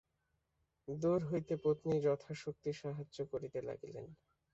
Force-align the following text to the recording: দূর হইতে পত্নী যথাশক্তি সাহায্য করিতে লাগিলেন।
দূর 0.87 1.19
হইতে 1.29 1.53
পত্নী 1.63 1.95
যথাশক্তি 2.05 2.71
সাহায্য 2.81 3.17
করিতে 3.31 3.59
লাগিলেন। 3.67 4.05